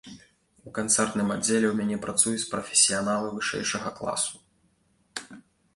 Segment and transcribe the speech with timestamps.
[0.69, 5.37] У канцэртным аддзеле ў мяне працуюць прафесіяналы вышэйшага класу.